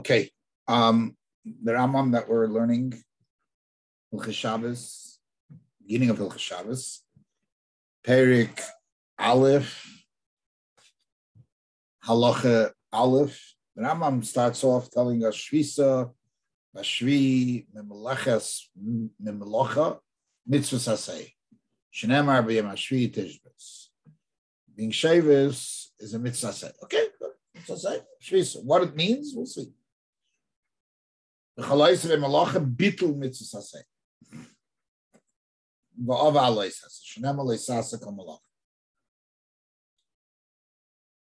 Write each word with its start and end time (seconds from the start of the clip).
Okay. 0.00 0.30
Um, 0.66 1.14
the 1.44 1.72
Rambam 1.72 2.12
that 2.12 2.26
we're 2.26 2.46
learning, 2.46 2.94
Hilchas 4.10 4.32
Shabbos, 4.32 5.18
beginning 5.82 6.08
of 6.08 6.16
Hilchas 6.16 6.38
Shabbos, 6.38 7.02
Perik 8.02 8.62
Aleph, 9.18 10.06
Halacha 12.02 12.70
Aleph. 12.90 13.54
The 13.76 13.82
Rambam 13.82 14.24
starts 14.24 14.64
off 14.64 14.90
telling 14.90 15.22
us 15.22 15.36
Shvisa, 15.36 16.10
Bashvi, 16.74 17.66
Mimelaches, 17.76 18.68
Mimelacha, 19.22 19.98
Mitzvah 20.46 20.76
Sasei. 20.76 21.30
Shenemar 21.92 22.42
b'yem 22.42 22.72
Ashvi 22.72 23.12
Tishbis. 23.14 23.88
Being 24.74 24.92
Shavis 24.92 25.88
is 25.98 26.14
a 26.14 26.18
Mitzvah 26.18 26.72
Okay, 26.84 27.08
good. 27.20 27.32
Mitzvah 27.54 28.00
Shvisa. 28.22 28.64
What 28.64 28.84
it 28.84 28.96
means, 28.96 29.34
we'll 29.36 29.44
see. 29.44 29.66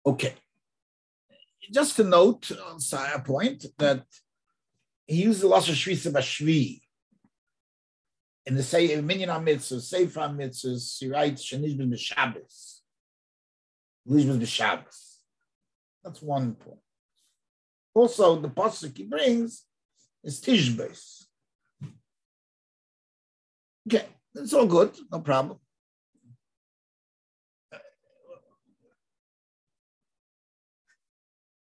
Okay. 0.06 0.34
Just 1.70 1.96
to 1.96 2.04
note 2.04 2.50
on 2.66 2.78
a 3.14 3.20
point 3.20 3.66
that 3.78 4.04
he 5.06 5.22
used 5.22 5.42
the 5.42 5.48
lashon 5.48 5.74
shvisa 5.74 6.12
bashvi 6.12 6.80
in 8.46 8.54
the 8.54 8.62
say 8.62 8.98
minyan 9.00 9.44
mitzvah, 9.44 9.80
sefer 9.80 10.20
mitzvahs. 10.20 10.98
He 10.98 11.08
writes 11.10 11.44
shenish 11.44 11.76
b'shabbos, 11.76 12.80
lish 14.06 14.24
b'shabbos. 14.24 15.16
That's 16.02 16.22
one 16.22 16.54
point. 16.54 16.78
Also, 17.92 18.40
the 18.40 18.48
pasuk 18.48 18.96
he 18.96 19.02
brings 19.04 19.64
is 20.24 20.40
Tishbes. 20.40 21.24
Okay, 23.86 24.06
it's 24.34 24.52
all 24.52 24.66
good, 24.66 24.96
no 25.10 25.20
problem. 25.20 25.58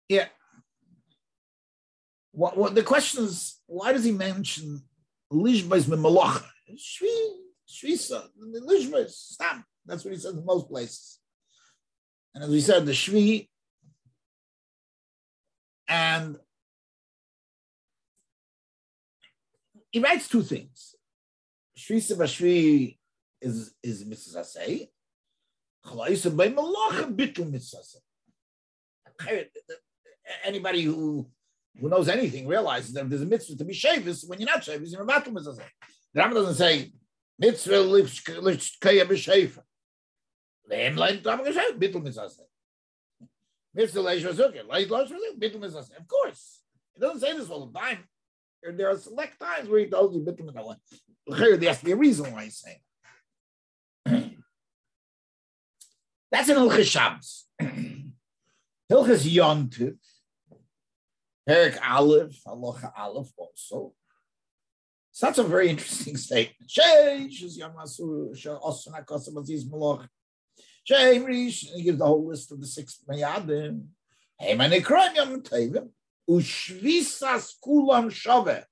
Yeah. 0.07 0.27
What, 2.33 2.57
what 2.57 2.75
the 2.75 2.83
question 2.83 3.23
is, 3.23 3.59
why 3.65 3.93
does 3.93 4.03
he 4.03 4.11
mention 4.11 4.81
Lishbais 5.31 5.85
Mimaloch? 5.85 6.43
Shvi, 6.71 7.27
Shvisa, 7.67 8.27
Lishbais, 8.37 9.09
stop. 9.09 9.63
That's 9.85 10.03
what 10.03 10.13
he 10.13 10.19
says 10.19 10.35
in 10.35 10.45
most 10.45 10.67
places. 10.67 11.19
And 12.35 12.43
as 12.43 12.49
we 12.49 12.61
said, 12.61 12.85
the 12.85 12.91
Shvi 12.91 13.47
and 15.87 16.37
he 19.91 19.99
writes 19.99 20.27
two 20.27 20.41
things. 20.41 20.95
Shri 21.75 21.97
Sebashvi 21.97 22.97
is 23.41 23.73
is 23.83 24.05
mitzvah. 24.05 24.45
Anybody 30.43 30.83
who 30.83 31.27
who 31.79 31.89
knows 31.89 32.09
anything 32.09 32.47
realizes 32.47 32.93
that 32.93 33.09
there's 33.09 33.21
a 33.21 33.25
mitzvah 33.25 33.57
to 33.57 33.65
be 33.65 33.73
shavis 33.73 34.27
when 34.27 34.39
you're 34.39 34.49
not 34.49 34.61
shavis, 34.61 34.91
you're 34.91 35.03
a 35.03 35.05
matul 35.05 35.33
mitzvah. 35.33 35.63
The 36.13 36.21
Rambam 36.21 36.33
doesn't 36.33 36.55
say 36.55 36.91
mitzvah 37.39 37.73
lichkaya 37.73 39.05
b'sheifa. 39.05 39.61
Lehem 40.69 40.95
leim 40.95 41.23
tam 41.23 41.39
geshav 41.39 41.77
bitul 41.77 42.03
mitzvah. 42.03 42.29
Mitzvah 43.73 44.01
leish 44.01 44.23
v'zukir 44.23 44.67
leish 44.67 44.87
bitul 44.87 45.59
mitzvah. 45.59 45.79
Of 45.97 46.07
course, 46.07 46.61
it 46.95 47.01
doesn't 47.01 47.19
say 47.19 47.35
this 47.35 47.49
all 47.49 47.65
the 47.65 47.79
time 47.79 48.07
there 48.63 48.89
are 48.89 48.97
select 48.97 49.39
times 49.39 49.67
where 49.69 49.79
he 49.79 49.87
tells 49.87 50.15
you 50.15 50.21
bitum 50.21 50.53
There 51.27 51.69
has 51.69 51.79
to 51.79 51.85
be 51.85 51.91
a 51.91 51.95
reason 51.95 52.31
why 52.31 52.45
he's 52.45 52.57
saying. 52.57 52.79
That's 56.31 56.47
in 56.49 56.57
Hilchas 56.57 56.85
Shabbos. 56.85 57.47
Hilchas 57.61 59.25
Yontiv, 59.29 59.97
Perik 61.47 61.77
Aleph, 61.81 62.41
Halacha 62.47 62.91
Aleph 62.97 63.31
also. 63.37 63.93
So 65.11 65.25
that's 65.25 65.39
a 65.39 65.43
very 65.43 65.69
interesting 65.69 66.15
statement. 66.15 66.71
He 66.73 67.27
gives 71.83 71.97
the 71.99 72.05
whole 72.05 72.27
list 72.27 72.51
of 72.51 72.61
the 72.61 72.67
six 72.67 72.99
Mayadim. 73.09 73.87
Hey, 74.39 74.55
Tevim. 74.55 75.89
Ushvisas 76.31 77.53
kulam 77.65 78.11
shove. 78.11 78.63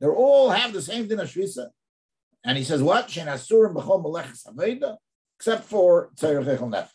They 0.00 0.06
all 0.06 0.50
have 0.50 0.72
the 0.72 0.82
same 0.82 1.06
din 1.08 1.20
of 1.20 1.28
shvisa. 1.28 1.68
And 2.44 2.56
he 2.56 2.64
says, 2.64 2.82
what? 2.82 3.10
Shen 3.10 3.26
asurim 3.26 3.74
b'chol 3.74 4.04
meleches 4.04 4.46
aveda, 4.46 4.96
except 5.38 5.64
for 5.64 6.10
tzayir 6.16 6.44
chechel 6.44 6.70
nefesh. 6.70 6.88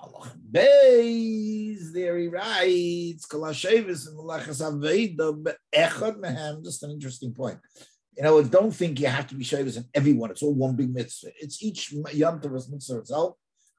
Allah 0.00 0.32
Beis, 0.50 1.92
there 1.92 2.18
he 2.18 2.28
writes, 2.28 3.24
kol 3.24 3.42
hashevis 3.42 4.08
and 4.08 4.18
meleches 4.18 4.60
aveda 4.60 5.42
be'echad 5.42 6.16
mehem. 6.18 6.62
Just 6.64 6.82
an 6.82 6.90
interesting 6.90 7.32
point. 7.32 7.58
You 8.16 8.24
know, 8.24 8.42
don't 8.42 8.72
think 8.72 9.00
you 9.00 9.06
have 9.06 9.28
to 9.28 9.34
be 9.34 9.44
shavis 9.44 9.76
in 9.78 9.84
everyone. 9.94 10.30
It's 10.30 10.42
all 10.42 10.54
one 10.54 10.76
big 10.76 10.92
mitzvah. 10.92 11.30
It's 11.40 11.62
each 11.62 11.92
yom 12.12 12.40
mitzvah 12.42 12.98
itself. 12.98 13.36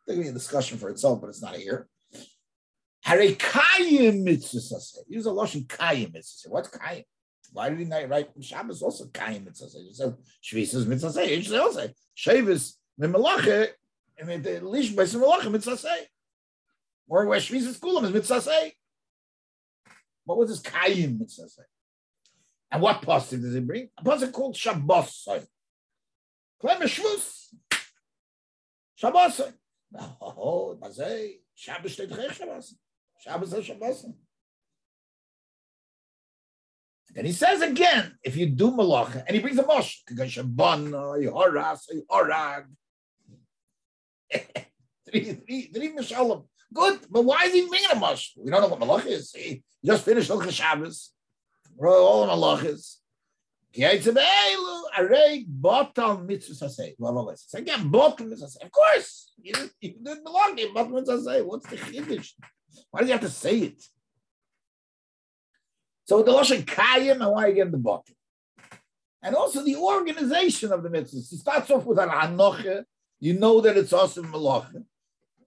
There 0.07 0.15
can 0.15 0.23
be 0.23 0.29
a 0.29 0.33
discussion 0.33 0.77
for 0.77 0.89
itself, 0.89 1.21
but 1.21 1.29
it's 1.29 1.41
not 1.41 1.55
here. 1.55 1.87
Hare 3.03 3.33
kayim 3.33 4.23
mitzvah 4.23 5.03
Use 5.09 5.25
a 5.25 5.29
lashon 5.29 5.67
kayim 5.67 6.13
mitzvah. 6.13 6.49
What's 6.49 6.69
kayim? 6.69 7.03
Why 7.51 7.69
did 7.69 7.79
he 7.79 7.85
not 7.85 8.09
write 8.09 8.29
Shabbos 8.41 8.81
also 8.81 9.05
kayim 9.05 9.45
mitzvah? 9.45 9.79
He 9.79 9.93
said 9.93 10.15
shvisas 10.41 10.87
mitzvah. 10.87 11.25
He 11.25 11.41
should 11.41 11.59
also 11.59 11.89
shavis 12.17 12.75
mimalache 12.99 13.69
and 14.17 14.43
the 14.43 14.61
lish 14.61 14.91
by 14.91 15.03
mimalache 15.03 15.51
mitzvah. 15.51 15.77
Or 17.09 17.25
where 17.25 17.39
shvisas 17.39 17.77
kulam 17.79 18.05
is 18.05 18.11
mitzvah. 18.11 18.71
What 20.23 20.37
was 20.37 20.49
this 20.49 20.61
kayim 20.61 21.19
mitzvah? 21.19 21.47
And 22.71 22.81
what 22.81 23.01
pasuk 23.01 23.41
does 23.41 23.53
he 23.53 23.59
bring? 23.59 23.89
A 23.97 24.03
pasuk 24.03 24.31
called 24.31 24.55
Shabbos. 24.55 25.27
Klem 26.63 26.81
Shvus. 26.83 27.53
Shabbos. 28.95 29.41
Oh, 29.95 30.75
Shabbos 31.53 31.93
steht 31.93 32.09
Shabbos. 32.33 32.75
Shabbos 33.23 33.53
is 33.53 33.65
Shabbos. 33.65 34.05
Then 37.15 37.25
he 37.25 37.31
says 37.31 37.61
again, 37.61 38.17
if 38.23 38.35
you 38.35 38.47
do 38.47 38.71
malacha, 38.71 39.23
and 39.25 39.35
he 39.35 39.41
brings 39.41 39.57
a 39.57 39.65
mosh, 39.65 39.99
three, 45.09 45.33
three, 45.33 45.71
three 45.73 45.95
Mishalim. 45.95 46.45
Good, 46.73 46.99
but 47.09 47.23
why 47.23 47.43
is 47.45 47.53
he 47.53 47.67
bringing 47.67 47.91
a 47.93 47.95
mosh? 47.95 48.31
We 48.35 48.51
don't 48.51 48.61
know 48.61 48.67
what 48.67 48.79
malacha 48.79 49.07
is. 49.07 49.31
He 49.31 49.63
just 49.85 50.03
finished 50.03 50.29
Hilchah 50.29 50.51
Shabbos. 50.51 51.11
We're 51.77 51.97
all 51.97 52.27
malachas. 52.27 52.97
Again. 57.53 57.91
Of 57.93 58.71
course, 58.71 59.31
you, 59.41 59.53
you 59.79 59.95
didn't 60.03 60.23
belong 60.23 60.57
in 60.57 60.73
bottom. 60.73 60.91
What's 60.91 61.07
the 61.07 61.77
chiddush? 61.77 62.33
Why 62.91 62.99
does 62.99 63.07
he 63.07 63.11
have 63.11 63.21
to 63.21 63.29
say 63.29 63.57
it? 63.59 63.83
So 66.05 66.21
the 66.21 66.31
Lashon 66.31 66.63
Kayim, 66.65 67.21
and 67.21 67.31
why 67.31 67.47
again 67.47 67.71
the 67.71 67.77
bottom? 67.77 68.15
And 69.21 69.35
also 69.35 69.63
the 69.63 69.77
organization 69.77 70.71
of 70.73 70.83
the 70.83 70.89
mitzvahs. 70.89 71.29
He 71.29 71.37
starts 71.37 71.71
off 71.71 71.85
with 71.85 71.97
an 71.97 72.09
Anoche, 72.09 72.83
you 73.19 73.33
know 73.33 73.61
that 73.61 73.77
it's 73.77 73.93
awesome 73.93 74.25
Malacha. 74.27 74.83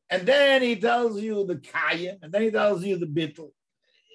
And 0.08 0.26
then 0.26 0.62
he 0.62 0.76
tells 0.76 1.20
you 1.20 1.44
the 1.46 1.56
Kayim, 1.56 2.18
and 2.22 2.32
then 2.32 2.42
he 2.42 2.50
tells 2.50 2.84
you 2.84 2.96
the 2.96 3.06
Bittul. 3.06 3.50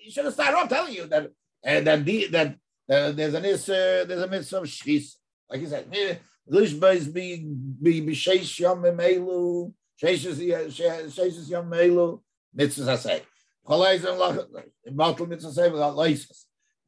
He 0.01 0.09
should 0.09 0.25
have 0.25 0.33
started 0.33 0.57
off 0.57 0.69
telling 0.69 0.93
you 0.93 1.05
that 1.07 1.25
uh, 1.65 1.79
that 1.81 2.03
the, 2.03 2.27
that 2.27 2.55
uh, 2.89 3.11
there's 3.11 3.35
an 3.35 3.45
uh, 3.45 4.05
there's 4.05 4.23
a 4.23 4.27
mitzvah 4.27 4.57
of 4.57 4.63
shchis. 4.63 5.15
Like 5.49 5.59
he 5.59 5.67
said, 5.67 6.19
Lishba 6.49 6.95
is 6.95 7.07
be 7.07 7.45
b'sheish 7.83 8.59
yom 8.59 8.81
emelu, 8.81 9.71
sheish 10.01 11.49
yom 11.49 11.69
emelu, 11.69 12.19
mitzvahs 12.57 12.87
I 12.87 12.95
say. 12.95 13.23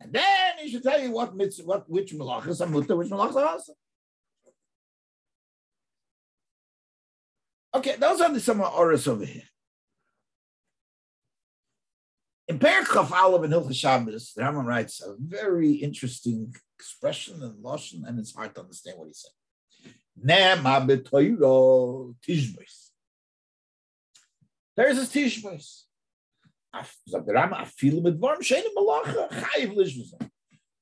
And 0.01 0.11
then 0.11 0.57
he 0.59 0.69
should 0.71 0.83
tell 0.83 0.99
you 0.99 1.11
what 1.11 1.35
mitzvah, 1.35 1.65
what 1.65 1.89
which 1.89 2.13
malachas 2.13 2.61
are 2.61 2.67
mutter, 2.67 2.95
which 2.95 3.09
malachas 3.09 3.35
are 3.35 3.47
also. 3.47 3.73
Okay, 7.75 7.95
those 7.97 8.21
are 8.21 8.31
the 8.31 8.39
some 8.39 8.59
oras 8.59 9.07
over 9.07 9.25
here. 9.25 9.43
In 12.47 12.59
Paragraph 12.59 13.11
Aleph 13.13 13.43
and 13.43 13.53
Hilchah 13.53 13.73
Shabbos, 13.73 14.33
the 14.35 14.43
Rambam 14.43 14.65
writes 14.65 15.01
a 15.01 15.15
very 15.17 15.71
interesting 15.71 16.53
expression 16.77 17.41
and 17.41 17.63
lotion, 17.63 18.03
and 18.05 18.19
it's 18.19 18.35
hard 18.35 18.53
to 18.55 18.61
understand 18.61 18.97
what 18.99 19.07
he 19.07 19.13
said. 19.13 19.31
Nema 20.23 20.85
betoiro 20.85 22.15
tishbos. 22.21 22.82
There's 24.75 24.97
his 24.97 25.09
tishbos. 25.09 25.83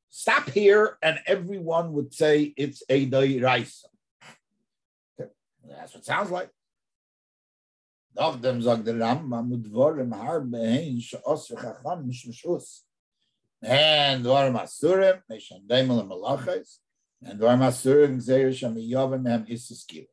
Stop 0.10 0.50
here, 0.50 0.98
and 1.02 1.20
everyone 1.26 1.94
would 1.94 2.14
say 2.14 2.54
it's 2.56 2.84
a 2.88 3.06
day 3.06 3.40
Raisa. 3.40 3.88
That's 5.18 5.94
what 5.94 6.06
sounds 6.06 6.32
like. 6.32 6.50
Of 8.16 8.42
them 8.42 8.62
sagt 8.62 8.86
der 8.86 8.94
Rambam 8.94 9.50
mit 9.50 9.64
Dvorim 9.64 10.12
harbe 10.12 10.58
hein 10.58 11.00
she'os 11.00 11.48
v'chacham 11.50 12.06
mishmishus. 12.06 12.82
And 13.62 14.26
Dvorim 14.26 14.60
Asurim, 14.62 15.22
Meshan 15.32 15.66
Daimel 15.66 16.06
Malachais, 16.08 16.80
and 17.24 17.40
Dvorim 17.40 17.60
Asurim 17.60 18.18
Gzeir 18.18 18.54
Shem 18.54 18.76
Yovim 18.76 19.28
Hem 19.30 19.46
Isiskil. 19.46 20.08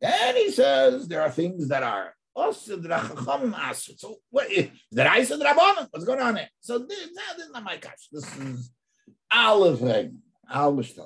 Then 0.00 0.36
he 0.36 0.50
says 0.50 1.08
there 1.08 1.22
are 1.22 1.30
things 1.30 1.68
that 1.68 1.82
are 1.82 2.14
so 2.36 4.16
what 4.30 4.50
is 4.50 4.68
the 4.90 5.04
Raisa 5.04 5.36
Rabbanon? 5.36 5.88
What's 5.90 6.06
going 6.06 6.20
on 6.20 6.36
here? 6.36 6.48
So 6.60 6.78
this, 6.78 7.08
this 7.36 7.46
is 7.46 7.52
not 7.52 7.64
my 7.64 7.76
cash. 7.76 8.08
This 8.10 8.24
is 8.38 8.70
Aleph. 9.30 10.10
Aleph 10.50 10.98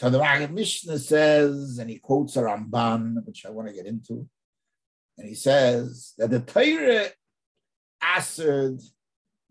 so 0.00 0.08
the 0.08 0.18
Maggid 0.18 0.52
Mishnah 0.52 0.98
says, 0.98 1.78
and 1.78 1.90
he 1.90 1.98
quotes 1.98 2.34
a 2.36 2.42
Ramban, 2.42 3.26
which 3.26 3.44
I 3.44 3.50
want 3.50 3.68
to 3.68 3.74
get 3.74 3.84
into, 3.84 4.26
and 5.18 5.28
he 5.28 5.34
says 5.34 6.14
that 6.16 6.30
the 6.30 6.40
Torah 6.40 7.08
answered 8.00 8.80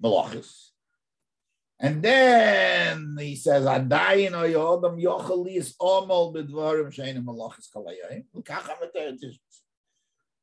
malachis. 0.04 0.69
And 1.82 2.04
then 2.04 3.16
he 3.18 3.36
says, 3.38 3.64
Adayin 3.64 4.34
o 4.34 4.44
bedvarim 6.34 6.94
sheinim 6.94 7.24
malachis 7.24 7.70
kalayayim. 7.74 8.26
Ukacham 8.36 8.84
et 8.84 9.20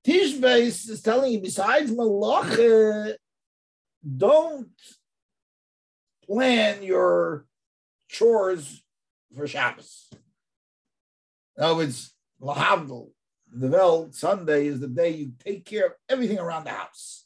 Tishbeis 0.06 0.88
is 0.88 1.02
telling 1.02 1.32
you, 1.32 1.40
besides 1.40 1.90
malacha, 1.90 3.16
don't 4.16 4.70
plan 6.24 6.82
your 6.82 7.44
chores 8.08 8.82
for 9.34 9.46
Shabbos. 9.46 10.08
In 11.58 11.64
other 11.64 11.76
words, 11.76 12.14
the 12.38 13.68
Vel, 13.68 14.08
Sunday 14.12 14.66
is 14.68 14.80
the 14.80 14.88
day 14.88 15.10
you 15.10 15.32
take 15.44 15.64
care 15.64 15.86
of 15.86 15.92
everything 16.08 16.38
around 16.38 16.64
the 16.64 16.70
house. 16.70 17.25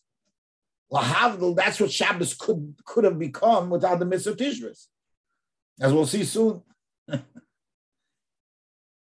Lahavdil, 0.93 1.57
that's 1.57 1.81
what 1.81 1.93
Shabbos 1.93 2.35
could, 2.35 2.75
could 2.85 3.05
have 3.05 3.19
become 3.19 3.71
without 3.71 3.99
the 3.99 4.05
Mitzvah 4.05 4.35
Tishris, 4.35 4.87
as 5.81 5.93
we'll 5.93 6.07
see 6.07 6.25
soon. 6.25 6.63
and 7.09 7.23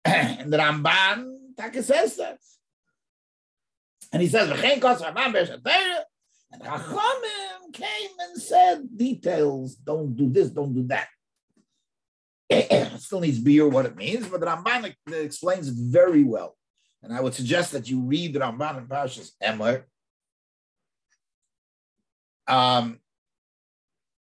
the 0.06 0.58
Ramban, 0.58 1.56
Taka 1.58 1.84
says 1.84 2.16
that. 2.18 2.40
And 4.12 4.22
he 4.22 4.28
says, 4.28 4.50
and 6.54 6.62
Chachamim 6.62 7.74
came 7.74 8.12
and 8.20 8.42
said 8.42 8.88
details, 8.96 9.76
don't 9.76 10.16
do 10.16 10.30
this, 10.30 10.50
don't 10.50 10.74
do 10.74 10.88
that. 10.88 11.08
still 13.00 13.20
needs 13.20 13.40
beer 13.40 13.68
what 13.68 13.88
it 13.88 13.96
means, 13.96 14.28
but 14.28 14.40
the 14.40 14.46
Ramban 14.46 14.94
explains 15.08 15.68
it 15.68 15.76
very 15.76 16.24
well. 16.24 16.56
And 17.02 17.12
I 17.12 17.22
would 17.22 17.34
suggest 17.34 17.72
that 17.72 17.90
you 17.90 18.02
read 18.02 18.34
the 18.34 18.40
Ramban 18.40 18.78
and 18.78 18.88
Parshas 18.88 19.32
Emor. 19.44 19.84
Um, 22.48 23.00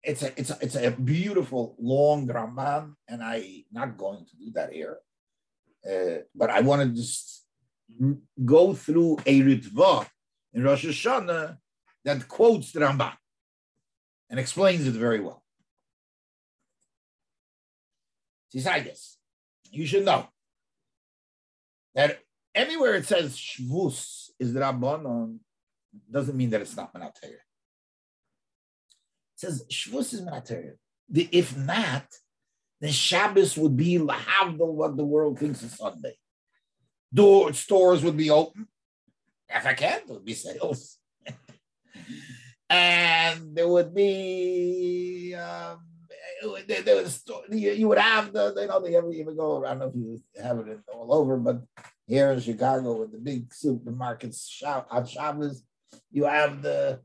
it's 0.03 0.23
a 0.23 0.39
it's 0.39 0.51
a, 0.51 0.59
it's 0.61 0.77
a 0.77 0.91
beautiful 0.91 1.77
long 1.79 2.27
Ramban, 2.27 2.95
and 3.09 3.23
I'm 3.23 3.65
not 3.73 3.97
going 3.97 4.25
to 4.25 4.37
do 4.37 4.51
that 4.55 4.73
here. 4.73 4.99
Uh, 5.87 6.23
but 6.35 6.51
I 6.51 6.61
want 6.61 6.83
to 6.83 6.89
just 6.89 7.45
go 8.45 8.75
through 8.75 9.19
a 9.27 9.41
ritva 9.41 10.07
in 10.53 10.63
Rosh 10.63 10.87
Hashanah 10.87 11.59
that 12.05 12.29
quotes 12.29 12.73
the 12.73 12.81
Ramban 12.81 13.13
and 14.29 14.39
explains 14.41 14.87
it 14.87 14.93
very 14.93 15.21
well. 15.21 15.43
Besides 18.53 18.85
this, 18.85 19.19
you 19.71 19.87
should 19.87 20.05
know 20.05 20.27
that 21.95 22.21
anywhere 22.55 22.95
it 22.95 23.07
says 23.07 23.37
Shvus 23.37 24.31
is 24.39 24.53
Rabbanon, 24.53 25.39
doesn't 26.11 26.37
mean 26.37 26.51
that 26.51 26.61
it's 26.61 26.77
not 26.77 26.93
Menater. 26.95 27.45
Says 29.41 29.65
Shvus 29.71 30.13
is 30.13 30.21
Menater. 30.21 30.77
If 31.15 31.57
not, 31.57 32.05
then 32.79 32.93
Shabbos 32.93 33.57
would 33.57 33.75
be 33.75 33.99
Lahavdal, 33.99 34.75
what 34.75 34.99
the 34.99 35.05
world 35.05 35.39
thinks 35.39 35.63
is 35.63 35.73
Sunday. 35.73 36.19
Door, 37.13 37.55
stores 37.55 38.05
would 38.05 38.19
be 38.19 38.29
open. 38.29 38.69
If 39.49 39.65
I 39.65 39.73
can, 39.73 40.01
there 40.07 40.17
would 40.17 40.27
be 40.27 40.35
sales. 40.35 40.99
and 42.69 43.57
there 43.57 43.67
would 43.67 43.95
be 43.95 45.35
um, 45.35 45.79
there, 46.67 46.83
there 46.83 47.03
was, 47.03 47.25
you 47.51 47.89
would 47.89 47.97
have 47.97 48.35
the, 48.35 48.55
you 48.55 48.67
know, 48.67 48.83
they 48.83 48.95
ever 48.95 49.11
even 49.11 49.39
go, 49.39 49.65
I 49.65 49.71
don't 49.71 49.79
know 49.79 49.87
if 49.87 49.95
you 49.95 50.23
have 50.43 50.59
it 50.59 50.81
all 50.93 51.15
over, 51.15 51.39
but 51.39 51.63
here 52.07 52.33
in 52.33 52.41
Chicago 52.41 53.01
with 53.01 53.13
the 53.13 53.19
big 53.19 53.49
supermarkets 53.49 54.51
shop 54.51 54.87
on 54.91 55.07
Shabbos, 55.07 55.63
you 56.13 56.25
have 56.25 56.61
the, 56.61 57.01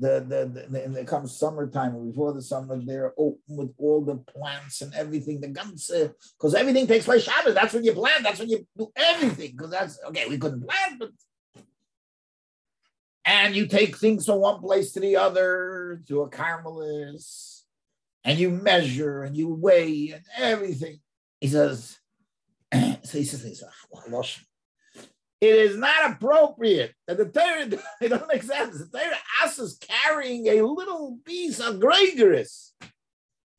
the, 0.00 0.24
the, 0.26 0.66
the, 0.70 0.84
and 0.84 0.96
it 0.96 1.06
comes 1.06 1.36
summertime 1.36 2.08
before 2.08 2.32
the 2.32 2.42
summer, 2.42 2.80
they're 2.82 3.12
open 3.18 3.40
with 3.48 3.74
all 3.78 4.02
the 4.02 4.16
plants 4.16 4.80
and 4.80 4.94
everything, 4.94 5.40
the 5.40 5.48
guns, 5.48 5.90
because 5.90 6.54
uh, 6.54 6.58
everything 6.58 6.86
takes 6.86 7.04
place 7.04 7.22
Shabbos. 7.22 7.54
That's 7.54 7.74
when 7.74 7.84
you 7.84 7.92
plant, 7.92 8.22
that's 8.22 8.40
when 8.40 8.48
you 8.48 8.66
do 8.76 8.90
everything, 8.96 9.52
because 9.52 9.70
that's, 9.70 9.98
okay, 10.06 10.26
we 10.28 10.38
couldn't 10.38 10.66
plant, 10.66 10.98
but 10.98 11.10
and 13.26 13.54
you 13.54 13.66
take 13.66 13.96
things 13.96 14.26
from 14.26 14.40
one 14.40 14.60
place 14.60 14.92
to 14.92 15.00
the 15.00 15.16
other 15.16 16.02
to 16.08 16.22
a 16.22 16.30
caramelist 16.30 17.62
and 18.24 18.38
you 18.38 18.50
measure 18.50 19.22
and 19.22 19.36
you 19.36 19.48
weigh 19.48 20.12
and 20.14 20.24
everything. 20.36 21.00
He 21.40 21.48
says, 21.48 21.98
so 22.72 23.18
he 23.18 23.24
says, 23.24 23.44
he 23.44 23.54
says 23.54 23.64
ah, 23.68 24.00
it 25.40 25.54
is 25.54 25.76
not 25.76 26.12
appropriate 26.12 26.94
that 27.06 27.16
the 27.16 27.26
Torah, 27.26 27.66
it 28.00 28.08
doesn't 28.08 28.28
make 28.28 28.42
sense. 28.42 28.78
The 28.78 28.98
Torah 28.98 29.16
asks 29.42 29.58
us 29.58 29.78
carrying 29.78 30.46
a 30.48 30.62
little 30.62 31.18
piece 31.24 31.60
of 31.60 31.76
Gregoris, 31.76 32.72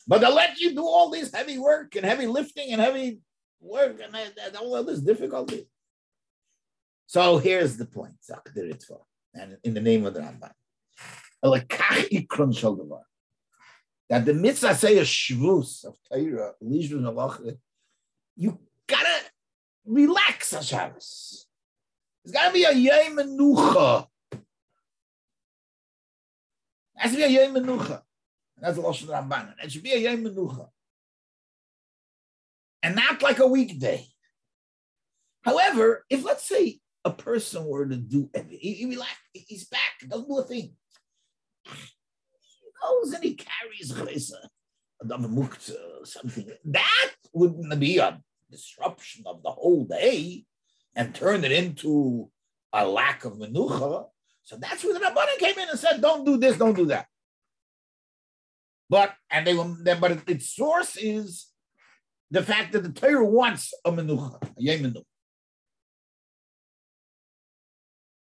but 0.08 0.20
to 0.20 0.30
let 0.30 0.60
you 0.60 0.74
do 0.74 0.84
all 0.84 1.10
this 1.10 1.34
heavy 1.34 1.58
work 1.58 1.96
and 1.96 2.06
heavy 2.06 2.28
lifting 2.28 2.72
and 2.72 2.82
heavy 2.82 3.20
work 3.60 4.00
and, 4.04 4.16
and 4.16 4.56
all 4.58 4.84
this 4.84 5.00
difficulty. 5.00 5.68
So 7.08 7.38
here's 7.40 7.78
the 7.78 7.86
point, 7.86 8.14
and 9.34 9.58
in 9.64 9.74
the 9.74 9.82
name 9.82 10.06
of 10.06 10.14
the 10.14 10.22
Ramban 10.22 10.52
that 14.10 14.26
the 14.26 14.34
mitzvah 14.34 14.76
say 14.76 14.98
a 14.98 15.02
shvus 15.02 15.86
of 15.86 15.98
Torah, 16.12 16.54
you 18.36 18.60
gotta 18.88 19.20
relax 19.86 20.54
on. 20.54 20.64
There's 22.24 22.34
gotta 22.34 22.54
be 22.54 22.64
a 22.64 22.74
yom 22.74 23.18
menucha. 23.18 24.08
To 27.04 27.16
be 27.16 27.24
a 27.24 27.28
yom 27.28 27.56
menucha. 27.56 28.02
That's 28.58 28.78
the 28.78 28.84
Ramban. 28.84 29.56
It 29.64 29.72
should 29.72 29.84
be 29.84 29.94
a 29.94 29.98
yom 29.98 30.24
menucha. 30.24 30.68
And 32.84 32.96
not 32.96 33.22
like 33.22 33.40
a 33.40 33.48
weekday. 33.48 34.06
However, 35.44 36.06
if 36.10 36.24
let's 36.24 36.48
say 36.48 36.80
a 37.04 37.12
person 37.12 37.66
were 37.66 37.88
to 37.88 37.96
do 37.96 38.30
everything, 38.34 38.60
he, 38.60 38.74
he 38.74 38.86
relax, 38.86 39.12
he's 39.34 39.68
back, 39.68 40.08
doesn't 40.08 40.28
do 40.28 40.38
a 40.38 40.44
thing 40.44 40.76
goes 42.82 43.14
and 43.14 43.24
he 43.24 43.36
carries 43.36 43.92
chesa, 43.92 44.36
something. 46.04 46.52
That 46.66 47.12
wouldn't 47.34 47.80
be 47.80 47.98
a 47.98 48.22
disruption 48.50 49.24
of 49.26 49.44
the 49.44 49.52
whole 49.52 49.86
day 49.86 50.46
and 50.96 51.16
turn 51.16 51.44
it 51.44 51.52
into 51.52 52.30
a 52.74 52.86
lack 52.86 53.26
of 53.26 53.34
menucha. 53.34 54.06
So 54.44 54.58
that's 54.58 54.84
where 54.84 54.94
the 54.94 55.00
Rabbanan 55.00 55.38
came 55.40 55.58
in 55.58 55.70
and 55.70 55.80
said, 55.80 56.02
don't 56.02 56.26
do 56.26 56.38
this, 56.38 56.58
don't 56.58 56.76
do 56.76 56.86
that. 56.88 57.08
But, 58.90 59.14
and 59.30 59.48
they 59.48 59.54
were, 59.54 59.76
but 60.00 60.28
its 60.28 60.50
source 60.50 60.98
is 60.98 61.48
the 62.30 62.44
fact 62.44 62.74
that 62.74 62.84
the 62.84 62.92
Torah 62.92 63.26
wants 63.26 63.74
a 63.86 63.92
menucha, 63.92 64.42
a 64.44 64.50
yom 64.58 64.80
menucha. 64.80 65.04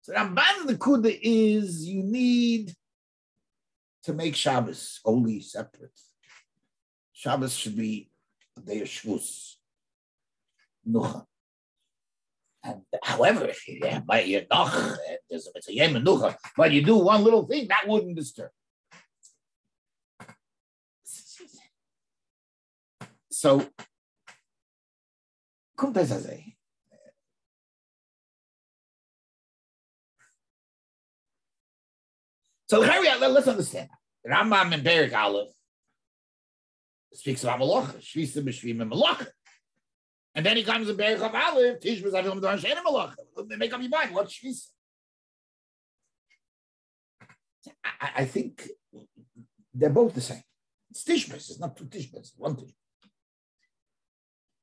So 0.01 0.13
Ramban 0.13 0.67
the 0.67 0.75
Kuda 0.75 1.17
is 1.21 1.83
you 1.85 2.03
need 2.03 2.73
to 4.03 4.13
make 4.13 4.35
Shabbos 4.35 4.99
only 5.03 5.39
separate. 5.41 5.99
Shabbos 7.11 7.55
should 7.55 7.75
be 7.75 8.11
a 8.55 8.61
day 8.61 8.81
of 8.81 8.87
Shavuos, 8.87 9.55
Nucha. 10.87 11.25
And 12.65 12.81
however, 13.03 13.45
if 13.45 13.67
you 13.67 13.79
yeah, 13.83 13.99
by 13.99 14.21
your 14.21 14.41
noch, 14.51 14.73
there's 15.29 15.47
a, 15.47 15.51
it's 15.55 15.69
a 15.69 15.71
yem 15.71 16.35
but 16.57 16.71
you 16.71 16.83
do 16.83 16.97
one 16.97 17.23
little 17.23 17.45
thing, 17.45 17.67
that 17.67 17.87
wouldn't 17.87 18.15
disturb. 18.15 18.49
So? 23.31 23.67
So 32.67 32.79
let's 32.79 33.47
understand. 33.47 33.89
Rambam 34.27 34.73
in 34.73 34.81
Berik 34.81 35.13
Aleph 35.13 35.49
speaks 37.13 37.43
about 37.43 37.59
Malacha, 37.59 37.99
Shvisa 37.99 38.43
B'Shvim 38.43 38.81
and 38.81 38.91
Malacha. 38.91 39.27
And 40.35 40.45
then 40.45 40.57
he 40.57 40.63
comes 40.63 40.89
in 40.89 40.97
Berik 40.97 41.21
of 41.21 41.33
Aleph, 41.33 41.79
Tishbaz 41.79 42.11
Avim 42.11 42.41
Don 42.41 42.59
Shein 42.59 42.75
Malacha. 42.75 43.57
Make 43.57 43.73
up 43.73 43.81
your 43.81 43.89
mind, 43.89 44.13
what's 44.13 44.37
Shvisa? 44.37 44.67
I, 47.83 48.09
I 48.17 48.25
think 48.25 48.69
they're 49.73 49.89
both 49.89 50.13
the 50.13 50.21
same. 50.21 50.43
It's 50.91 51.03
Tishbaz, 51.03 51.49
it's 51.49 51.59
not 51.59 51.77
two 51.77 51.85
Tishbaz, 51.85 52.31
one 52.37 52.55
Tishbaz. 52.55 52.73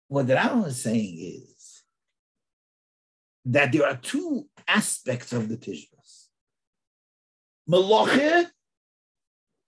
What 0.09 0.27
Rambam 0.27 0.67
is 0.67 0.83
saying 0.83 1.17
is 1.19 1.83
that 3.47 3.73
there 3.73 3.87
are 3.87 3.97
two 3.97 4.47
aspects 4.69 5.33
of 5.33 5.49
the 5.49 5.57
Tishbaz. 5.57 6.27
Malacha 7.69 8.51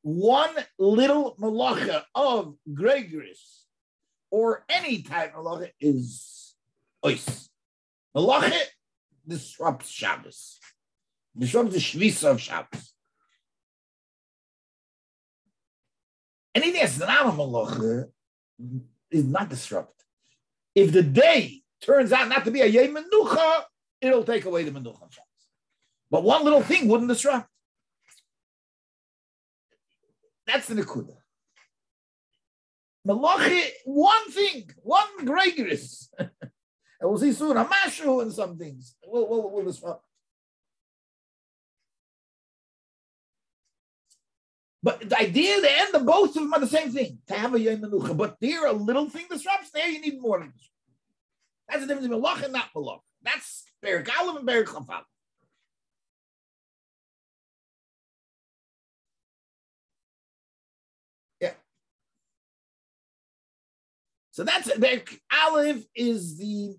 one 0.04 0.54
little 0.78 1.34
malacha 1.40 2.02
of 2.14 2.54
Gregoris 2.70 3.63
or 4.34 4.64
any 4.68 5.00
type 5.00 5.32
of 5.36 5.44
malacha 5.44 5.70
is 5.78 6.56
ois. 7.04 7.48
Malacha 8.16 8.60
disrupts 9.24 9.88
Shabbos, 9.88 10.58
disrupts 11.38 11.74
the 11.74 11.78
shvisa 11.78 12.32
of 12.32 12.40
Shabbos. 12.40 12.92
Anything 16.52 16.80
that's 16.80 16.98
not 16.98 17.26
a 17.26 17.30
malacha 17.30 18.06
is 19.08 19.24
not 19.24 19.50
disrupt. 19.50 20.02
If 20.74 20.90
the 20.90 21.04
day 21.04 21.62
turns 21.80 22.10
out 22.10 22.28
not 22.28 22.44
to 22.44 22.50
be 22.50 22.62
a 22.62 22.66
yom 22.66 22.96
menucha, 22.96 23.62
it'll 24.00 24.24
take 24.24 24.46
away 24.46 24.64
the 24.64 24.72
menucha 24.72 25.00
of 25.00 25.14
Shabbos. 25.14 25.44
But 26.10 26.24
one 26.24 26.42
little 26.42 26.62
thing 26.62 26.88
wouldn't 26.88 27.08
disrupt. 27.08 27.48
That's 30.48 30.66
the 30.66 30.74
Nakuda. 30.74 31.14
Malachi, 33.04 33.62
one 33.84 34.30
thing, 34.30 34.70
one 34.82 35.26
Gregoris. 35.26 36.08
and 36.18 36.30
we'll 37.02 37.18
see 37.18 37.32
soon 37.32 37.56
a 37.56 37.64
mashu 37.64 38.22
and 38.22 38.32
some 38.32 38.56
things. 38.56 38.96
We'll, 39.06 39.28
we'll, 39.28 39.50
we'll 39.50 39.64
disrupt. 39.64 40.04
But 44.82 45.08
the 45.08 45.18
idea, 45.18 45.60
the 45.60 45.80
end 45.80 45.94
of 45.94 46.04
both 46.04 46.30
of 46.30 46.42
them 46.42 46.52
are 46.52 46.60
the 46.60 46.66
same 46.66 46.90
thing, 46.90 47.18
to 47.28 47.34
have 47.34 47.54
a 47.54 47.60
Yom 47.60 47.76
Menucha. 47.76 48.14
But 48.14 48.36
there, 48.38 48.66
a 48.66 48.72
little 48.72 49.08
thing 49.08 49.24
disrupts, 49.30 49.70
there 49.70 49.88
you 49.88 50.00
need 50.00 50.20
more. 50.20 50.46
That's 51.68 51.80
the 51.80 51.86
difference 51.86 52.08
between 52.08 52.22
Malach 52.22 52.42
and 52.42 52.52
not 52.52 52.68
Malach. 52.76 53.00
That's 53.22 53.64
Berik 53.82 54.10
Aleph 54.20 54.40
and 54.40 54.48
Berik 54.48 54.66
Chafal. 54.66 55.02
So 64.34 64.42
that's 64.42 64.66
the 64.66 65.00
Aleph 65.30 65.84
is 65.94 66.36
the 66.38 66.74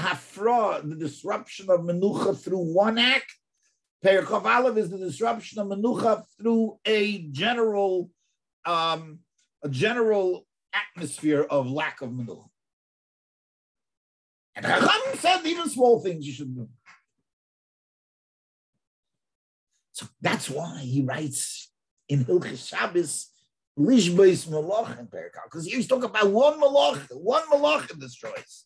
hafra, 0.00 0.88
the 0.88 0.94
disruption 0.94 1.68
of 1.68 1.80
menucha 1.80 2.42
through 2.42 2.72
one 2.72 2.96
act. 2.96 3.30
Perikov 4.02 4.46
Aleph 4.46 4.78
is 4.78 4.88
the 4.88 4.96
disruption 4.96 5.58
of 5.58 5.66
menucha 5.66 6.24
through 6.40 6.78
a 6.86 7.28
general, 7.28 8.08
um, 8.64 9.18
a 9.62 9.68
general 9.68 10.46
atmosphere 10.72 11.42
of 11.42 11.70
lack 11.70 12.00
of 12.00 12.08
menucha. 12.08 12.48
And 14.56 14.64
Chacham 14.64 15.18
said 15.18 15.44
even 15.44 15.68
small 15.68 16.00
things 16.00 16.26
you 16.26 16.32
should 16.32 16.56
do. 16.56 16.70
So 19.92 20.06
that's 20.22 20.48
why 20.48 20.78
he 20.78 21.02
writes 21.02 21.70
in 22.08 22.24
Hilchis 22.24 22.66
Shabbos 22.66 23.30
Lishbeis 23.78 24.48
Malach 24.48 24.98
in 24.98 25.06
Perikal, 25.06 25.44
because 25.44 25.66
he's 25.66 25.86
talking 25.86 26.10
about 26.10 26.30
one 26.30 26.60
Malach, 26.60 27.06
one 27.12 27.42
Malach 27.44 27.96
destroys. 27.98 28.64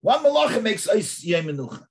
One 0.00 0.24
Malach 0.24 0.62
makes 0.62 0.88
Ice 0.88 1.24
Yemenucha. 1.24 1.84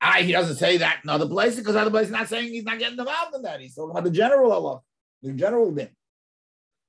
Ah, 0.00 0.18
he 0.20 0.32
doesn't 0.32 0.56
say 0.56 0.76
that 0.76 1.00
in 1.02 1.08
other 1.08 1.26
places 1.26 1.60
because 1.60 1.76
other 1.76 1.90
places 1.90 2.12
not 2.12 2.28
saying 2.28 2.52
he's 2.52 2.64
not 2.64 2.78
getting 2.78 2.98
involved 2.98 3.34
in 3.34 3.42
that. 3.42 3.60
He's 3.60 3.74
talking 3.74 3.90
about 3.90 4.04
the 4.04 4.10
general 4.10 4.52
Allah, 4.52 4.80
the 5.22 5.32
general 5.32 5.72
din, 5.72 5.88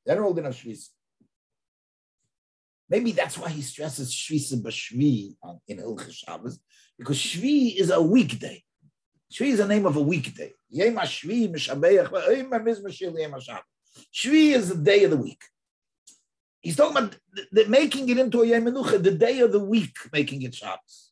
general 0.06 0.34
din 0.34 0.46
of 0.46 0.54
Shvis. 0.54 0.90
Maybe 2.90 3.14
that's 3.14 3.38
why 3.38 3.50
he 3.50 3.62
stresses 3.62 4.14
Shvisa 4.14 4.62
Bashvi 4.62 5.36
in 5.68 5.78
Hilchah 5.78 6.12
Shabbos, 6.12 6.60
because 7.00 7.18
Shvi 7.18 7.76
is 7.78 7.90
a 7.90 8.02
weekday. 8.02 8.65
Shvi 9.36 9.48
is 9.48 9.58
the 9.58 9.68
name 9.68 9.86
of 9.86 9.98
a 9.98 10.02
weekday. 10.02 10.54
Shvi 10.74 11.52
is 14.54 14.70
the 14.70 14.82
day 14.82 15.04
of 15.04 15.12
the 15.12 15.18
week. 15.18 15.44
He's 16.62 16.78
talking 16.78 16.98
about 16.98 17.18
the, 17.34 17.48
the, 17.52 17.66
making 17.68 18.08
it 18.08 18.18
into 18.18 18.44
a 18.44 18.48
Yom 18.48 18.64
the 18.64 19.18
day 19.20 19.42
of 19.42 19.52
the 19.52 19.60
week, 19.60 19.98
making 20.14 20.42
it 20.44 20.56
Shabbos. 20.56 21.12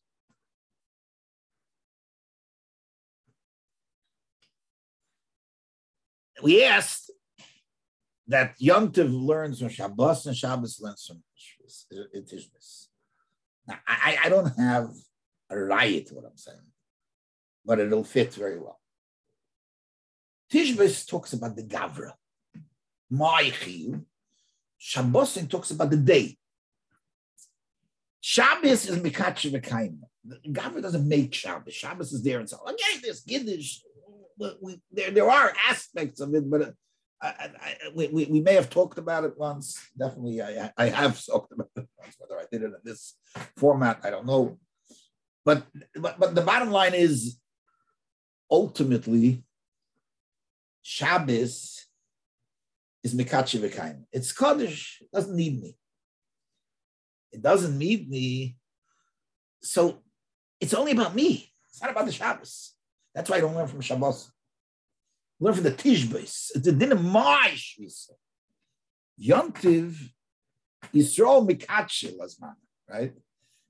We 6.41 6.63
asked 6.63 7.11
that 8.27 8.55
Yom 8.57 8.91
Tov 8.91 9.11
learns 9.11 9.59
from 9.59 9.69
Shabbos 9.69 10.25
and 10.25 10.35
Shabbos 10.35 10.79
learns 10.81 11.05
from 11.05 11.21
Tishbis. 11.37 12.87
Uh, 13.69 13.73
now, 13.73 13.79
I, 13.85 14.17
I 14.23 14.29
don't 14.29 14.57
have 14.57 14.89
a 15.49 15.57
riot 15.57 16.09
what 16.13 16.25
I'm 16.25 16.37
saying 16.37 16.72
but 17.65 17.79
it'll 17.79 18.03
fit 18.03 18.33
very 18.33 18.59
well. 18.59 18.79
Tishbis 20.51 21.07
talks 21.07 21.33
about 21.33 21.55
the 21.55 21.63
Gavra. 21.63 22.13
Ma'achiv. 23.11 24.03
Shabbosin 24.79 25.49
talks 25.49 25.71
about 25.71 25.89
the 25.89 25.97
day. 25.97 26.37
Shabbos 28.19 28.87
is 28.87 28.97
Mikachi 28.99 29.51
V'kaim. 29.51 29.99
Gavra 30.47 30.81
doesn't 30.81 31.07
make 31.07 31.33
Shabbos. 31.33 31.73
Shabbos 31.73 32.13
is 32.13 32.23
there 32.23 32.39
and 32.39 32.49
so 32.49 32.57
okay, 32.67 32.99
there's 33.01 33.21
Giddish. 33.21 33.81
We, 34.61 34.81
there, 34.91 35.11
there 35.11 35.29
are 35.29 35.53
aspects 35.69 36.19
of 36.19 36.33
it, 36.33 36.49
but 36.49 36.61
uh, 36.61 36.71
I, 37.21 37.49
I, 37.61 37.75
we, 37.93 38.07
we 38.07 38.41
may 38.41 38.55
have 38.55 38.69
talked 38.69 38.97
about 38.97 39.25
it 39.25 39.37
once. 39.37 39.79
Definitely, 39.97 40.41
I, 40.41 40.71
I 40.77 40.87
have 40.87 41.23
talked 41.23 41.53
about 41.53 41.69
it 41.75 41.87
once. 41.97 42.15
Whether 42.17 42.39
I 42.39 42.45
did 42.51 42.63
it 42.63 42.65
in 42.65 42.73
this 42.83 43.15
format, 43.57 43.99
I 44.03 44.09
don't 44.09 44.25
know. 44.25 44.57
But 45.45 45.63
but, 45.95 46.19
but 46.19 46.35
the 46.35 46.41
bottom 46.41 46.71
line 46.71 46.93
is 46.93 47.37
ultimately, 48.49 49.43
Shabbos 50.81 51.85
is 53.03 53.13
Mikachi 53.13 53.59
V'kaim. 53.59 54.03
It's 54.11 54.31
Kaddish, 54.31 55.01
it 55.01 55.11
doesn't 55.11 55.35
need 55.35 55.61
me. 55.61 55.75
It 57.31 57.41
doesn't 57.41 57.77
need 57.77 58.09
me. 58.09 58.57
So 59.61 59.99
it's 60.59 60.73
only 60.73 60.91
about 60.91 61.15
me. 61.15 61.51
It's 61.69 61.81
not 61.81 61.91
about 61.91 62.05
the 62.05 62.11
Shabbos. 62.11 62.73
That's 63.15 63.29
why 63.29 63.37
I 63.37 63.39
don't 63.41 63.55
learn 63.55 63.67
from 63.67 63.81
Shabbos. 63.81 64.29
I 65.41 65.45
learn 65.45 65.53
from 65.55 65.63
the 65.63 65.71
Tishbis. 65.71 66.51
It's 66.55 66.65
the 66.65 66.71
din 66.71 66.91
of 66.91 67.03
my 67.03 67.51
Shvisa. 67.53 68.11
Yontiv, 69.19 69.95
Yisrael 70.93 71.47
Mikachi 71.47 72.17
Lazman, 72.17 72.55
right? 72.89 73.13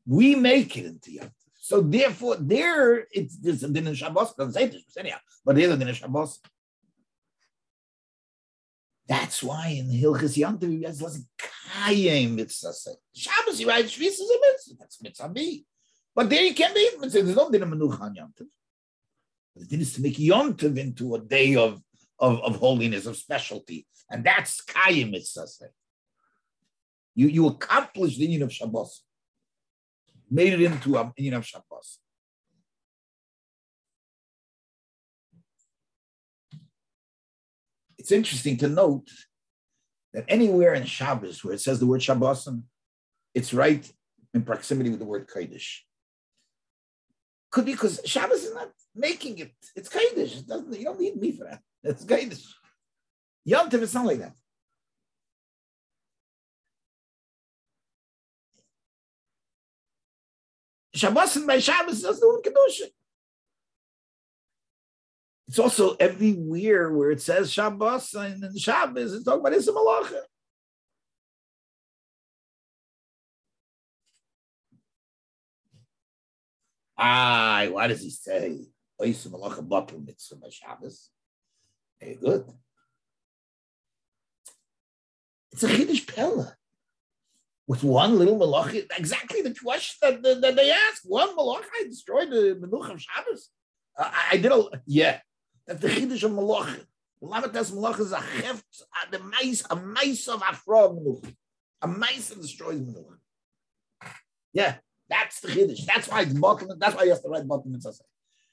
We 0.06 0.36
make 0.36 0.78
it 0.78 0.86
into 0.86 1.12
Yontiv. 1.12 1.32
So 1.64 1.80
therefore, 1.80 2.36
there 2.36 3.08
it's 3.10 3.38
this 3.38 3.64
a 3.64 3.70
din 3.70 3.88
in 3.88 3.96
Shabbos 3.96 4.34
doesn't 4.34 4.52
say 4.52 4.68
this 4.68 4.98
anyhow, 4.98 5.20
but 5.46 5.56
there's 5.56 5.72
a 5.72 5.78
din 5.78 5.88
in 5.88 5.96
Shabbos. 5.96 6.42
That's 9.08 9.42
why 9.42 9.68
in 9.68 9.88
Hilchis 9.90 10.36
Yantiv 10.36 10.78
he 10.78 10.84
has 10.84 11.02
less 11.02 11.24
kayim 11.72 12.36
mitzvah. 12.36 12.74
Shabbos 13.16 13.60
he 13.60 13.64
writes 13.64 13.96
Shvis 13.96 14.08
is 14.08 14.30
a 14.30 14.40
mitzvah. 14.42 14.76
That's 14.78 15.02
mitzvah 15.02 15.30
B. 15.30 15.66
But 16.14 16.30
there 16.30 16.44
you 16.44 16.54
can't 16.54 16.76
be 16.76 16.86
mitzvah. 17.00 17.24
There's 17.24 17.38
no 17.38 17.50
din 17.50 17.64
of 17.64 17.70
Menucha 17.70 18.02
on 18.02 18.16
Yantiv. 18.16 18.48
The 19.56 19.66
din 19.66 19.80
is 19.80 19.94
to 19.94 20.02
make 20.02 20.18
Yantiv 20.18 20.78
into 20.78 21.16
a 21.16 21.20
day 21.22 21.56
of, 21.56 21.82
of, 22.20 22.42
of 22.42 22.58
holiness, 22.58 23.06
of 23.06 23.16
specialty. 23.16 23.88
And 24.10 24.26
that's 24.26 24.62
kayim 24.66 25.12
mitzvah. 25.12 25.48
You, 27.16 27.28
you 27.28 27.48
accomplish 27.48 28.18
the 28.18 28.24
union 28.24 28.44
of 28.44 28.52
Shabbos 28.52 29.06
made 30.34 30.54
it 30.54 30.62
into 30.62 30.98
a 30.98 31.14
you 31.18 31.32
know 31.32 31.42
Shabbos. 31.42 32.00
It's 37.98 38.12
interesting 38.12 38.58
to 38.58 38.68
note 38.68 39.10
that 40.14 40.26
anywhere 40.28 40.74
in 40.74 40.86
Shabbos 40.86 41.44
where 41.44 41.54
it 41.54 41.62
says 41.62 41.80
the 41.80 41.86
word 41.86 42.04
Shabbos, 42.04 42.50
it's 43.34 43.54
right 43.54 43.90
in 44.34 44.42
proximity 44.42 44.90
with 44.90 45.00
the 45.00 45.06
word 45.06 45.28
Kodesh. 45.28 45.80
Could 47.52 47.66
be 47.66 47.74
because 47.74 48.02
Shabbos 48.04 48.44
is 48.44 48.54
not 48.54 48.72
making 48.96 49.40
it. 49.40 49.54
It's 49.76 49.90
Kodesh. 49.90 50.40
It 50.40 50.48
doesn't, 50.48 50.78
you 50.78 50.86
don't 50.86 51.00
need 51.00 51.16
me 51.16 51.32
for 51.32 51.46
that. 51.46 51.62
It's 51.84 52.04
Kodesh. 52.04 52.46
Yom 53.46 53.70
Tov 53.70 53.82
is 53.82 53.94
not 53.94 54.06
like 54.06 54.20
that. 54.20 54.34
Shabbos 60.96 61.36
and 61.36 61.48
by 61.48 61.60
Shabbos 61.60 62.02
doesn't 62.02 62.44
do 62.44 62.50
Kedusha. 62.50 62.88
It's 65.48 65.60
also 65.60 65.96
everywhere 66.00 66.92
where 66.92 67.12
it 67.12 67.22
says 67.22 67.52
Shabbos 67.52 68.14
and 68.14 68.60
Shabbos, 68.60 69.14
it's 69.14 69.26
talking 69.26 69.42
about 69.42 69.54
Issa 69.54 69.72
Malacha. 69.72 70.22
Ah, 76.98 77.68
why 77.70 77.88
does 77.88 78.02
he 78.02 78.10
say 78.10 78.60
Issa 79.04 79.30
Malacha 79.30 79.68
Batul 79.68 80.06
Mitzvah 80.06 80.52
Shabbos? 80.52 81.10
Very 82.00 82.16
good. 82.16 82.46
It's 85.52 85.64
a 85.64 85.68
Chiddush 85.68 86.16
Pella. 86.16 86.56
With 87.68 87.84
one 87.84 88.18
little 88.18 88.38
malach, 88.38 88.74
exactly 88.98 89.42
the 89.42 89.56
question 89.56 89.98
that, 90.02 90.22
that, 90.22 90.42
that 90.42 90.56
they 90.56 90.72
asked. 90.72 91.04
One 91.06 91.36
malach, 91.36 91.64
I 91.80 91.86
destroyed 91.86 92.30
the 92.30 92.60
Menuch 92.62 92.92
of 92.92 93.02
Shabbos. 93.02 93.50
I, 93.98 94.30
I, 94.32 94.38
did 94.38 94.52
a, 94.52 94.66
yeah, 94.86 95.20
that's 95.66 95.80
the 95.80 95.88
Chiddush 95.88 96.24
of 96.24 96.32
malach. 96.32 96.86
The 97.22 97.28
Lamatas 97.28 97.72
malach 97.72 98.00
is 98.02 98.12
a 98.12 98.20
heft, 98.20 98.66
the 99.12 99.20
mice, 99.20 99.64
a 99.70 99.78
mice 99.78 100.28
of 100.28 100.42
Afra 100.44 100.90
Menuch. 100.90 101.34
A 101.82 101.88
mice 101.88 102.30
that 102.30 102.42
destroys 102.42 102.82
Menuch. 102.82 103.18
Yeah, 104.52 104.76
that's 105.10 105.40
the 105.40 105.48
Chiddush. 105.48 105.86
That's 105.86 106.10
why 106.10 106.24
it's 106.24 106.34
bottom, 106.34 106.68
that's 106.78 106.96
why 106.96 107.04
you 107.04 107.12
have 107.12 107.24
to 107.24 107.30
write 107.30 107.48
bottom 107.48 107.72
mitzvah. 107.72 107.94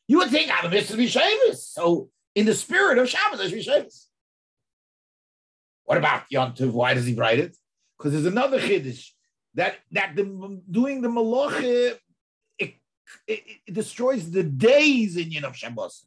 You 0.07 0.19
would 0.19 0.31
think 0.31 0.53
I'm 0.57 0.67
a 0.67 0.71
mitzvah. 0.71 1.57
So 1.57 2.11
in 2.37 2.47
the 2.47 2.55
spirit 2.55 2.99
of 2.99 3.09
Shabbos, 3.09 3.39
there's 3.39 3.65
Shabbos. 3.65 4.07
What 5.85 5.99
about 5.99 6.23
Yom 6.31 6.53
Tov? 6.53 6.71
Why 6.71 6.95
does 6.95 7.07
he 7.07 7.15
write 7.15 7.41
it? 7.41 7.57
Because 8.01 8.13
there's 8.13 8.33
another 8.33 8.59
chiddush 8.59 9.11
that 9.55 9.75
that 9.93 10.17
the, 10.17 10.63
doing 10.71 11.03
the 11.03 11.09
malacha 11.09 11.99
it, 12.59 12.75
it, 13.27 13.43
it, 13.67 13.75
destroys 13.75 14.31
the 14.31 14.43
days 14.43 15.19
in 15.19 15.31
Yom 15.31 15.53
Shabbos. 15.53 16.07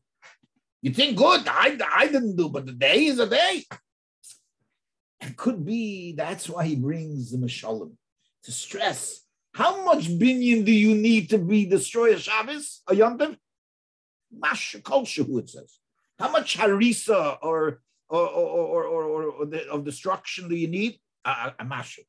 You 0.82 0.92
think 0.92 1.16
good? 1.16 1.44
I, 1.48 1.78
I 1.94 2.08
didn't 2.08 2.36
do, 2.36 2.50
but 2.50 2.66
the 2.66 2.72
day 2.72 3.06
is 3.06 3.20
a 3.20 3.30
day. 3.30 3.64
It 5.22 5.38
could 5.38 5.64
be 5.64 6.14
that's 6.14 6.50
why 6.50 6.66
he 6.66 6.76
brings 6.76 7.32
the 7.32 7.38
Mashalim 7.38 7.92
to 8.44 8.52
stress 8.52 9.24
how 9.54 9.86
much 9.86 10.10
binyan 10.10 10.66
do 10.66 10.72
you 10.72 10.96
need 10.96 11.30
to 11.30 11.38
be 11.38 11.66
destroy 11.66 12.14
a 12.14 12.18
Shabbos, 12.18 12.82
a 12.88 12.96
Yom 12.96 13.20
Tov? 13.20 13.38
Mash 14.32 14.76
Kol 14.84 15.04
it 15.04 15.50
says. 15.50 15.78
How 16.18 16.32
much 16.32 16.58
harisa 16.58 17.38
or 17.42 17.82
or, 18.10 18.28
or, 18.28 18.84
or, 18.84 19.06
or, 19.06 19.24
or 19.24 19.46
the, 19.46 19.70
of 19.70 19.86
destruction 19.86 20.50
do 20.50 20.56
you 20.56 20.68
need? 20.68 21.00
A, 21.26 21.54
a, 21.60 21.66
mashu. 21.66 22.00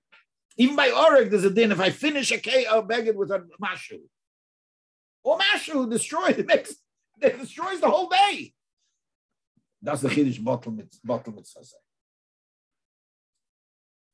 Even 0.56 0.76
by 0.76 0.88
Oreg, 0.88 1.30
there's 1.30 1.44
a 1.44 1.50
din. 1.50 1.72
If 1.72 1.80
I 1.80 1.90
finish 1.90 2.32
a 2.32 2.38
K, 2.38 2.66
I'll 2.66 2.82
beg 2.82 3.06
it 3.06 3.16
with 3.16 3.30
a 3.30 3.44
mashu. 3.62 4.00
Or 5.22 5.38
mashu 5.38 5.90
destroys 5.90 6.30
it 6.38 6.46
makes 6.46 6.74
it 7.20 7.38
destroys 7.38 7.80
the 7.80 7.88
whole 7.88 8.08
day. 8.08 8.52
That's 9.82 10.00
the 10.00 10.08
Chiddush 10.08 10.42
bottle 10.42 10.72
mitzvah 10.72 11.64
say. 11.64 11.76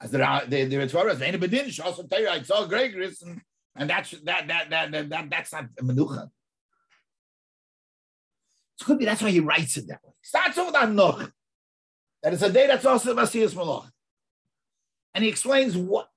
As 0.03 0.11
there 0.11 0.25
are 0.25 0.47
there, 0.47 0.81
are 0.81 0.87
Torah, 0.87 1.15
there 1.15 1.29
ain't 1.29 1.43
a 1.43 1.47
bedin, 1.47 1.85
also 1.85 2.05
tell 2.05 2.21
you 2.21 2.29
it's 2.31 2.51
all 2.51 2.67
Gregorius, 2.67 3.23
and, 3.23 3.41
and 3.77 3.91
that's 3.91 4.11
that 4.23 4.49
that 4.49 4.71
that 4.71 4.91
that, 4.91 5.11
that 5.11 5.31
that's 5.31 5.53
not 5.53 5.67
a 5.79 5.83
menucha. 5.83 6.31
It 8.81 8.85
could 8.85 8.99
be 8.99 9.05
that's 9.05 9.23
why 9.23 9.31
he 9.31 9.41
writes 9.41 9.77
it 9.77 9.89
that 9.89 10.01
way. 10.03 10.13
Starts 10.23 10.57
with 10.57 10.75
Anoch. 10.75 11.31
That 12.23 12.33
is 12.33 12.43
a 12.43 12.51
day 12.51 12.67
that's 12.67 12.87
also 12.87 13.15
Masiyas 13.15 13.55
Malach. 13.55 13.91
And 15.15 15.25
he 15.25 15.31
explains 15.31 15.77
what 15.77 16.09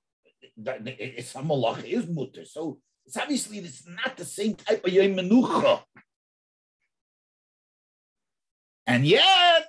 Malach 0.60 1.84
is 1.84 2.06
mutter. 2.06 2.44
So 2.44 2.78
it's 3.06 3.16
obviously 3.16 3.58
it's 3.58 3.86
not 3.86 4.16
the 4.16 4.24
same 4.24 4.54
type 4.54 4.84
of 4.84 4.92
Yom 4.92 5.14
Menucha. 5.14 5.82
And 8.86 9.06
yet, 9.06 9.66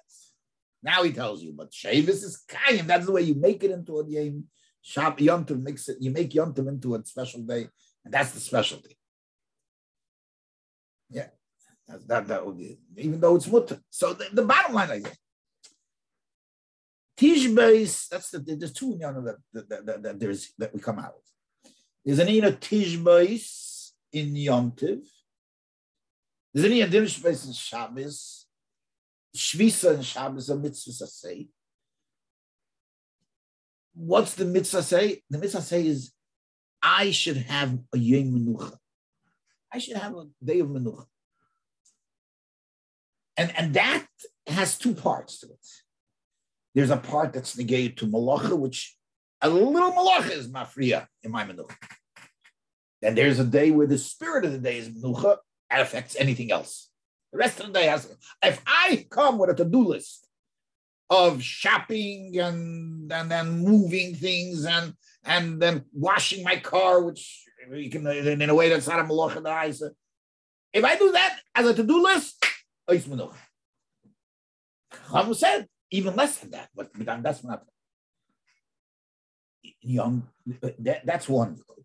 now 0.84 1.04
he 1.04 1.12
tells 1.12 1.42
you, 1.42 1.54
but 1.54 1.72
Shavis 1.72 2.24
is 2.24 2.44
Kayim. 2.48 2.86
That's 2.86 3.06
the 3.06 3.12
way 3.12 3.22
you 3.22 3.36
make 3.36 3.64
it 3.64 3.72
into 3.72 4.00
a 4.00 4.08
Yom 4.08 4.46
Shab 4.86 5.20
Yom 5.20 5.46
Tov 5.46 5.62
makes 5.62 5.90
it, 5.90 5.98
you 6.00 6.12
make 6.12 6.34
Yom 6.34 6.54
Tov 6.54 6.68
into 6.68 6.94
a 6.94 7.04
special 7.04 7.42
day, 7.42 7.68
and 8.04 8.14
that's 8.14 8.32
the 8.32 8.40
specialty. 8.40 8.96
Yeah. 11.10 11.28
That, 11.88 12.08
that, 12.08 12.28
that 12.28 12.46
would 12.46 12.58
be, 12.58 12.80
even 12.98 13.20
though 13.20 13.36
it's 13.36 13.48
mutter. 13.48 13.80
So 13.90 14.14
the, 14.14 14.28
the 14.32 14.44
bottom 14.44 14.76
line, 14.76 14.92
I 14.92 15.00
guess, 15.00 15.18
Tishbeis, 17.18 18.10
that's 18.10 18.32
the, 18.32 18.40
there's 18.40 18.74
two 18.74 18.92
you 18.92 18.98
know, 19.00 19.22
that, 19.22 19.70
that, 19.70 19.86
that, 19.86 20.04
that, 20.04 20.20
there's 20.20 20.52
that 20.58 20.74
we 20.74 20.80
come 20.80 21.00
out. 21.00 21.14
There's 22.04 22.20
an 22.20 22.30
Ina 22.30 22.54
Tishbeis 22.54 23.92
in 24.12 24.36
Yom 24.36 24.74
Tiv. 24.74 25.00
There's 26.54 26.66
an 26.66 26.74
Ina 26.74 26.88
Tishbeis 26.88 27.48
in 27.48 27.54
Shabbos. 27.54 28.48
Shvisa 29.36 29.96
and 29.96 30.06
Shabbos 30.06 30.50
a 30.50 30.56
mitzvah 30.56 31.08
say. 31.08 31.48
What's 33.94 34.36
the 34.36 34.46
mitzvah 34.46 34.84
say? 34.84 35.22
The 35.30 35.38
mitzvah 35.38 35.62
say 35.62 35.88
is, 35.88 36.12
I 36.82 37.12
should 37.12 37.38
have 37.38 37.80
a 37.94 37.98
Yom 37.98 38.34
Menucha. 38.34 38.78
I 39.74 39.80
should 39.80 39.98
have 39.98 40.16
a 40.16 40.26
day 40.44 40.60
of 40.60 40.68
Menucha. 40.68 41.06
And, 43.38 43.54
and 43.58 43.74
that 43.74 44.06
has 44.48 44.78
two 44.78 44.94
parts 44.94 45.40
to 45.40 45.48
it. 45.48 45.68
There's 46.76 46.90
a 46.90 46.98
part 46.98 47.32
that's 47.32 47.58
negated 47.58 47.98
to 47.98 48.06
malacha, 48.06 48.56
which 48.56 48.98
a 49.42 49.50
little 49.50 49.94
malacha 49.94 50.32
is 50.32 50.50
mafriya 50.50 51.08
in 51.24 51.32
my 51.32 51.46
menucha. 51.46 51.76
Then 53.02 53.16
there's 53.16 53.40
a 53.40 53.46
day 53.46 53.72
where 53.72 53.88
the 53.88 53.98
spirit 53.98 54.44
of 54.44 54.52
the 54.52 54.58
day 54.58 54.78
is 54.78 54.90
menucha, 54.90 55.38
that 55.72 55.82
affects 55.82 56.18
anything 56.18 56.52
else. 56.52 56.90
The 57.32 57.40
rest 57.40 57.60
of 57.62 57.68
the 57.68 57.74
day 57.74 57.86
has. 57.86 58.14
If 58.44 58.62
I 58.68 59.08
come 59.10 59.38
with 59.38 59.50
a 59.50 59.56
to-do 59.56 59.86
list 59.86 60.28
of 61.10 61.42
shopping 61.42 62.38
and 62.40 63.12
and 63.12 63.32
then 63.32 63.60
moving 63.60 64.16
things 64.16 64.66
and 64.66 64.94
and 65.24 65.62
then 65.62 65.86
washing 65.94 66.44
my 66.44 66.58
car, 66.58 67.02
which 67.02 67.44
you 67.72 67.90
can 67.90 68.06
in 68.08 68.50
a 68.50 68.56
way 68.56 68.70
that's 68.70 68.88
not 68.88 69.00
a 69.00 69.04
malacha 69.04 69.42
that 69.44 69.54
I. 69.54 69.68
If 70.74 70.84
I 70.84 70.98
do 70.98 71.12
that 71.14 71.40
as 71.56 71.68
a 71.68 71.74
to-do 71.74 72.04
list, 72.04 72.46
it's 72.90 73.08
menucha. 73.08 73.36
Chum 75.10 75.34
said 75.34 75.68
even 75.96 76.16
less 76.16 76.38
than 76.40 76.52
that, 76.52 76.70
but, 76.76 76.90
that's 77.24 77.44
not 77.44 77.64
young. 79.82 80.28
That, 80.80 81.06
that's 81.06 81.28
one 81.30 81.56
nakuda. 81.56 81.84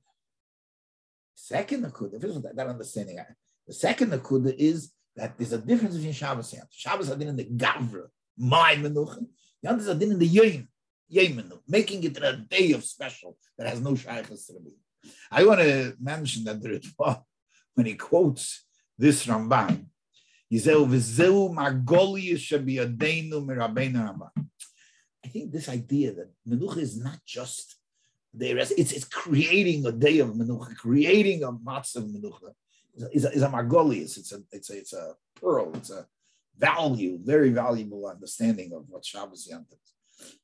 Second 1.35 1.85
nakuda, 1.85 2.23
is 2.23 2.43
that, 2.43 2.57
that 2.57 2.67
understanding. 2.67 3.19
Uh, 3.19 3.25
the 3.67 3.75
second 3.75 4.11
nakuda 4.13 4.55
is 4.57 4.93
that 5.17 5.37
there's 5.37 5.53
a 5.53 5.59
difference 5.59 5.97
between 5.97 6.13
Shabbos 6.13 6.53
and 6.53 6.63
Shabbos 6.71 7.11
are 7.11 7.21
in 7.21 7.37
the 7.37 7.45
gavra, 7.45 8.07
my 8.37 8.75
menucha. 8.77 9.25
The 9.63 9.71
others 9.71 9.89
are 9.89 10.03
in 10.03 10.19
the 10.19 10.27
yom, 10.27 10.69
yom 11.09 11.53
making 11.69 12.05
it 12.05 12.17
a 12.23 12.37
day 12.37 12.73
of 12.73 12.85
special 12.85 13.37
that 13.59 13.69
has 13.69 13.81
no 13.81 13.95
shaykhs 13.95 14.47
to 14.47 14.55
the 14.55 14.73
I 15.31 15.45
want 15.45 15.61
to 15.61 15.95
mention 16.01 16.45
that 16.45 16.61
the 16.61 16.69
Ritva, 16.71 17.23
when 17.75 17.87
he 17.87 17.95
quotes 17.95 18.65
this 18.99 19.27
Ramban, 19.27 19.87
I 25.25 25.29
think 25.29 25.53
this 25.53 25.69
idea 25.69 26.13
that 26.13 26.31
Menucha 26.49 26.79
is 26.79 27.01
not 27.01 27.19
just 27.25 27.77
the 28.35 28.55
rest, 28.55 28.73
it's, 28.77 28.93
it's 28.93 29.05
creating 29.05 29.87
a 29.87 29.93
day 29.93 30.19
of 30.19 30.31
Menucha, 30.31 30.75
creating 30.77 31.45
a 31.45 31.53
matzah 31.53 31.97
of 31.97 32.05
Menucha. 32.05 32.53
Is 33.13 33.25
a, 33.25 33.31
is 33.31 33.43
a 33.43 33.49
margolius, 33.49 34.19
it's 34.19 34.33
a, 34.33 34.43
it's 34.51 34.69
a, 34.71 34.77
it's 34.77 34.93
a 34.93 35.15
pearl, 35.41 35.73
it's 35.75 35.91
a 35.91 36.07
value, 36.59 37.19
very 37.23 37.51
valuable 37.51 38.07
understanding 38.07 38.73
of 38.75 38.85
what 38.89 39.05
Shabbos 39.05 39.47
Yom 39.49 39.65
is. 39.71 40.35